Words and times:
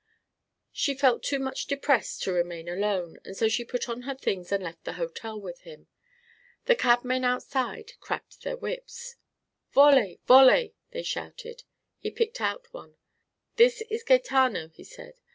She 0.71 0.95
felt 0.95 1.21
too 1.21 1.37
much 1.37 1.67
depressed 1.67 2.23
to 2.23 2.31
remain 2.31 2.67
alone; 2.67 3.19
and 3.23 3.37
so 3.37 3.47
she 3.47 3.63
put 3.63 3.87
on 3.87 4.01
her 4.01 4.15
things 4.15 4.51
and 4.51 4.63
left 4.63 4.83
the 4.83 4.93
hotel 4.93 5.39
with 5.39 5.59
him. 5.59 5.85
The 6.65 6.75
cabmen 6.75 7.23
outside 7.23 7.91
cracked 7.99 8.41
their 8.41 8.57
whips: 8.57 9.17
"Vole? 9.73 10.17
Vole?" 10.25 10.69
they 10.89 11.03
shouted. 11.03 11.65
He 11.99 12.09
picked 12.09 12.41
out 12.41 12.67
one: 12.73 12.95
"This 13.57 13.81
is 13.91 14.01
Gaetano," 14.01 14.69
he 14.69 14.83
said. 14.83 15.19